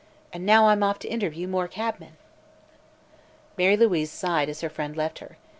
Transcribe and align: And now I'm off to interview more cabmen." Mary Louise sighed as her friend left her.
And 0.33 0.47
now 0.47 0.69
I'm 0.69 0.81
off 0.81 0.97
to 0.97 1.07
interview 1.07 1.47
more 1.47 1.67
cabmen." 1.67 2.17
Mary 3.55 3.77
Louise 3.77 4.09
sighed 4.09 4.49
as 4.49 4.61
her 4.61 4.67
friend 4.69 4.97
left 4.97 5.19
her. 5.19 5.37